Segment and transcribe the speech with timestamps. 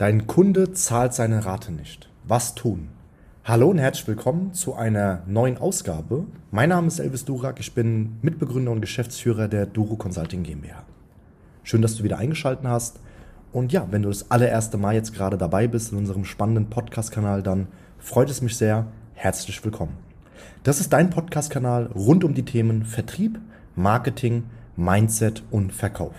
[0.00, 2.08] Dein Kunde zahlt seine Rate nicht.
[2.24, 2.88] Was tun?
[3.44, 6.24] Hallo und herzlich willkommen zu einer neuen Ausgabe.
[6.50, 10.84] Mein Name ist Elvis Durak, ich bin Mitbegründer und Geschäftsführer der Duro Consulting GmbH.
[11.64, 12.98] Schön, dass du wieder eingeschaltet hast.
[13.52, 17.42] Und ja, wenn du das allererste Mal jetzt gerade dabei bist in unserem spannenden Podcast-Kanal,
[17.42, 18.86] dann freut es mich sehr.
[19.12, 19.98] Herzlich willkommen.
[20.62, 23.38] Das ist dein Podcast-Kanal rund um die Themen Vertrieb,
[23.76, 24.44] Marketing,
[24.76, 26.14] Mindset und Verkauf.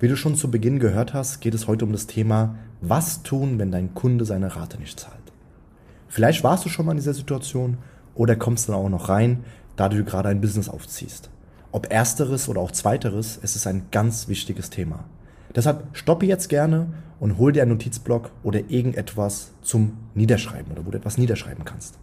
[0.00, 3.58] Wie du schon zu Beginn gehört hast, geht es heute um das Thema, was tun,
[3.58, 5.14] wenn dein Kunde seine Rate nicht zahlt.
[6.08, 7.78] Vielleicht warst du schon mal in dieser Situation
[8.14, 9.44] oder kommst dann auch noch rein,
[9.76, 11.30] da du gerade ein Business aufziehst.
[11.70, 15.04] Ob ersteres oder auch zweiteres, es ist ein ganz wichtiges Thema.
[15.54, 16.88] Deshalb stoppe jetzt gerne
[17.20, 21.98] und hol dir einen Notizblock oder irgendetwas zum Niederschreiben oder wo du etwas niederschreiben kannst.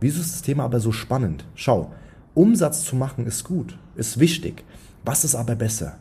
[0.00, 1.44] Wieso ist das Thema aber so spannend?
[1.54, 1.92] Schau,
[2.34, 4.64] Umsatz zu machen ist gut, ist wichtig.
[5.04, 5.96] Was ist aber besser?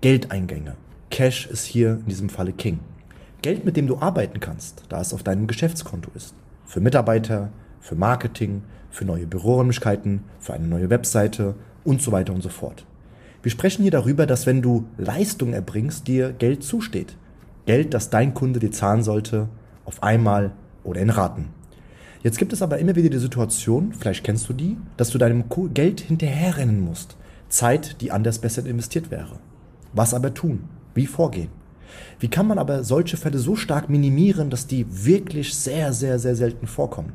[0.00, 0.76] Geldeingänge.
[1.10, 2.80] Cash ist hier in diesem Falle King.
[3.44, 6.34] Geld, mit dem du arbeiten kannst, da es auf deinem Geschäftskonto ist.
[6.64, 11.54] Für Mitarbeiter, für Marketing, für neue Büroräumlichkeiten, für eine neue Webseite
[11.84, 12.86] und so weiter und so fort.
[13.42, 17.18] Wir sprechen hier darüber, dass wenn du Leistung erbringst, dir Geld zusteht.
[17.66, 19.50] Geld, das dein Kunde dir zahlen sollte,
[19.84, 21.48] auf einmal oder in Raten.
[22.22, 25.44] Jetzt gibt es aber immer wieder die Situation, vielleicht kennst du die, dass du deinem
[25.74, 27.18] Geld hinterherrennen musst.
[27.50, 29.38] Zeit, die anders besser investiert wäre.
[29.92, 30.64] Was aber tun?
[30.94, 31.50] Wie vorgehen?
[32.20, 36.36] Wie kann man aber solche Fälle so stark minimieren, dass die wirklich sehr, sehr, sehr
[36.36, 37.12] selten vorkommen?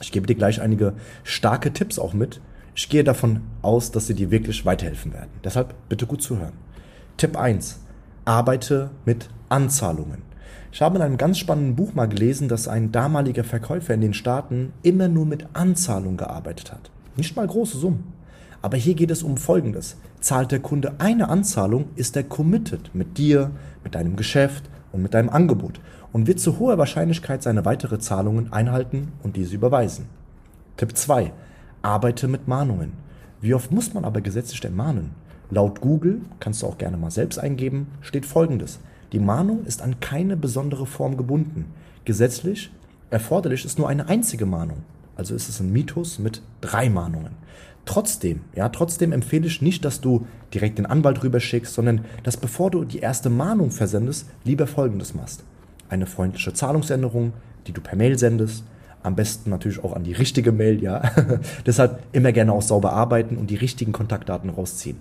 [0.00, 0.94] Ich gebe dir gleich einige
[1.24, 2.40] starke Tipps auch mit.
[2.74, 5.30] Ich gehe davon aus, dass sie dir wirklich weiterhelfen werden.
[5.42, 6.52] Deshalb bitte gut zuhören.
[7.16, 7.80] Tipp 1.
[8.24, 10.22] Arbeite mit Anzahlungen.
[10.70, 14.14] Ich habe in einem ganz spannenden Buch mal gelesen, dass ein damaliger Verkäufer in den
[14.14, 16.90] Staaten immer nur mit Anzahlungen gearbeitet hat.
[17.16, 18.17] Nicht mal große Summen.
[18.60, 19.96] Aber hier geht es um Folgendes.
[20.20, 23.52] Zahlt der Kunde eine Anzahlung, ist er committed mit dir,
[23.84, 25.80] mit deinem Geschäft und mit deinem Angebot
[26.12, 30.06] und wird zu hoher Wahrscheinlichkeit seine weitere Zahlungen einhalten und diese überweisen.
[30.76, 31.32] Tipp 2.
[31.82, 32.92] Arbeite mit Mahnungen.
[33.40, 35.10] Wie oft muss man aber gesetzlich denn mahnen?
[35.50, 38.80] Laut Google, kannst du auch gerne mal selbst eingeben, steht folgendes.
[39.12, 41.66] Die Mahnung ist an keine besondere Form gebunden.
[42.04, 42.70] Gesetzlich
[43.10, 44.82] erforderlich ist nur eine einzige Mahnung.
[45.16, 47.32] Also ist es ein Mythos mit drei Mahnungen.
[47.84, 52.70] Trotzdem, ja, trotzdem empfehle ich nicht, dass du direkt den Anwalt rüberschickst, sondern dass bevor
[52.70, 55.44] du die erste Mahnung versendest, lieber Folgendes machst.
[55.88, 57.32] Eine freundliche Zahlungsänderung,
[57.66, 58.64] die du per Mail sendest,
[59.02, 61.02] am besten natürlich auch an die richtige Mail, ja.
[61.66, 65.00] Deshalb immer gerne auch sauber arbeiten und die richtigen Kontaktdaten rausziehen.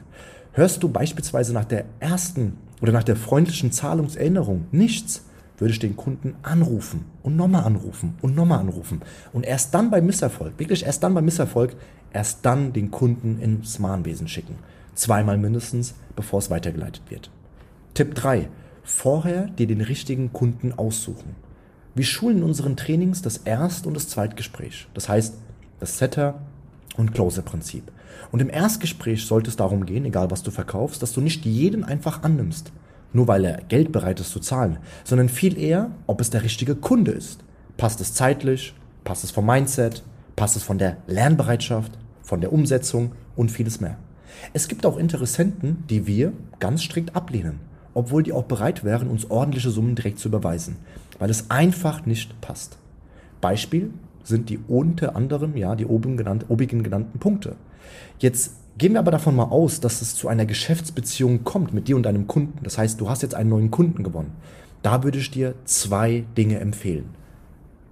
[0.54, 5.26] Hörst du beispielsweise nach der ersten oder nach der freundlichen Zahlungserinnerung nichts,
[5.57, 9.01] würde ich den Kunden anrufen und nochmal anrufen und nochmal anrufen.
[9.34, 11.75] Und erst dann beim Misserfolg, wirklich erst dann beim Misserfolg,
[12.13, 14.56] erst dann den Kunden ins Mahnwesen schicken.
[14.94, 17.31] Zweimal mindestens, bevor es weitergeleitet wird.
[17.94, 18.50] Tipp 3.
[18.84, 21.35] Vorher dir den richtigen Kunden aussuchen.
[21.96, 24.88] Wir schulen in unseren Trainings das Erst- und das Zweitgespräch.
[24.94, 25.35] Das heißt,
[25.79, 26.41] das Setter-
[26.96, 27.91] und Closer-Prinzip.
[28.31, 31.84] Und im Erstgespräch sollte es darum gehen, egal was du verkaufst, dass du nicht jeden
[31.84, 32.72] einfach annimmst,
[33.17, 36.75] nur weil er Geld bereit ist zu zahlen, sondern viel eher, ob es der richtige
[36.75, 37.39] Kunde ist.
[37.75, 38.75] Passt es zeitlich?
[39.03, 40.03] Passt es vom Mindset?
[40.35, 41.91] Passt es von der Lernbereitschaft?
[42.22, 43.97] Von der Umsetzung und vieles mehr.
[44.53, 47.59] Es gibt auch Interessenten, die wir ganz strikt ablehnen,
[47.95, 50.75] obwohl die auch bereit wären, uns ordentliche Summen direkt zu überweisen,
[51.17, 52.78] weil es einfach nicht passt.
[53.41, 53.89] Beispiel
[54.23, 57.55] sind die unter anderem, ja, die oben genannt, obigen genannten Punkte.
[58.19, 61.96] Jetzt Gehen wir aber davon mal aus, dass es zu einer Geschäftsbeziehung kommt mit dir
[61.96, 62.60] und deinem Kunden.
[62.62, 64.34] Das heißt, du hast jetzt einen neuen Kunden gewonnen.
[64.84, 67.10] Da würde ich dir zwei Dinge empfehlen.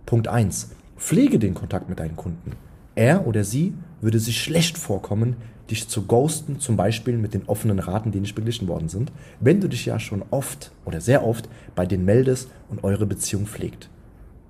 [0.06, 2.52] Punkt eins: Pflege den Kontakt mit deinen Kunden.
[2.94, 5.38] Er oder sie würde sich schlecht vorkommen,
[5.72, 9.62] dich zu ghosten, zum Beispiel mit den offenen Raten, die nicht beglichen worden sind, wenn
[9.62, 13.90] du dich ja schon oft oder sehr oft bei denen meldest und eure Beziehung pflegt.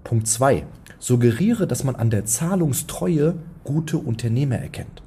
[0.04, 0.66] Punkt zwei:
[1.00, 5.02] Suggeriere, dass man an der Zahlungstreue gute Unternehmer erkennt.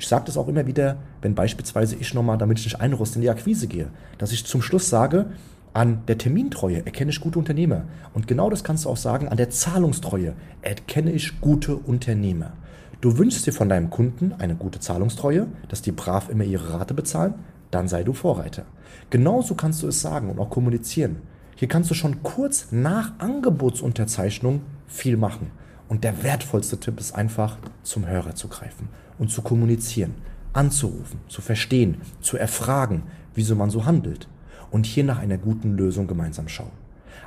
[0.00, 3.22] Ich sage das auch immer wieder, wenn beispielsweise ich nochmal, damit ich nicht einrost, in
[3.22, 5.26] die Akquise gehe, dass ich zum Schluss sage,
[5.74, 7.82] an der Termintreue erkenne ich gute Unternehmer.
[8.14, 10.32] Und genau das kannst du auch sagen, an der Zahlungstreue
[10.62, 12.54] erkenne ich gute Unternehmer.
[13.02, 16.94] Du wünschst dir von deinem Kunden eine gute Zahlungstreue, dass die brav immer ihre Rate
[16.94, 17.34] bezahlen,
[17.70, 18.64] dann sei du Vorreiter.
[19.10, 21.16] Genauso kannst du es sagen und auch kommunizieren.
[21.56, 25.50] Hier kannst du schon kurz nach Angebotsunterzeichnung viel machen.
[25.90, 28.88] Und der wertvollste Tipp ist einfach, zum Hörer zu greifen
[29.18, 30.14] und zu kommunizieren,
[30.52, 33.02] anzurufen, zu verstehen, zu erfragen,
[33.34, 34.28] wieso man so handelt
[34.70, 36.70] und hier nach einer guten Lösung gemeinsam schauen.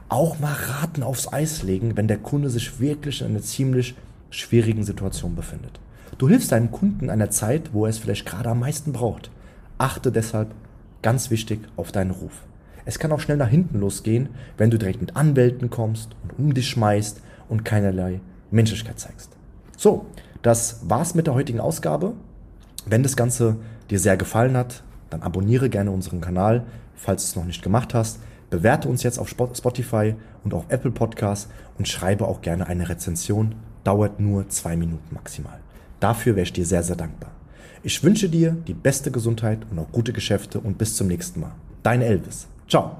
[0.07, 3.95] Auch mal Raten aufs Eis legen, wenn der Kunde sich wirklich in einer ziemlich
[4.29, 5.81] schwierigen Situation befindet.
[6.17, 9.29] Du hilfst deinem Kunden in einer Zeit, wo er es vielleicht gerade am meisten braucht.
[9.77, 10.55] Achte deshalb
[11.01, 12.45] ganz wichtig auf deinen Ruf.
[12.85, 16.53] Es kann auch schnell nach hinten losgehen, wenn du direkt mit Anwälten kommst und um
[16.53, 17.19] dich schmeißt
[17.49, 18.21] und keinerlei
[18.53, 19.31] Menschlichkeit zeigst.
[19.77, 20.05] So,
[20.41, 22.13] das war's mit der heutigen Ausgabe.
[22.85, 23.57] Wenn das Ganze
[23.89, 26.65] dir sehr gefallen hat, dann abonniere gerne unseren Kanal,
[26.95, 28.19] falls du es noch nicht gemacht hast.
[28.49, 33.55] Bewerte uns jetzt auf Spotify und auf Apple Podcasts und schreibe auch gerne eine Rezension.
[33.83, 35.59] Dauert nur zwei Minuten maximal.
[35.99, 37.31] Dafür wäre ich dir sehr, sehr dankbar.
[37.81, 41.51] Ich wünsche dir die beste Gesundheit und auch gute Geschäfte und bis zum nächsten Mal.
[41.81, 42.47] Dein Elvis.
[42.69, 42.97] Ciao.